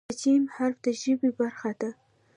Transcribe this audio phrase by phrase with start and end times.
[0.09, 0.23] د "ج"
[0.55, 1.89] حرف د ژبې برخه ده.